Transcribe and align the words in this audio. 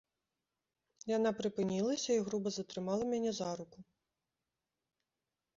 Яна 1.17 1.31
прыпынілася 1.41 2.11
і 2.21 2.25
груба 2.29 2.49
затрымала 2.57 3.03
мяне 3.13 3.31
за 3.41 3.49
руку. 3.61 3.85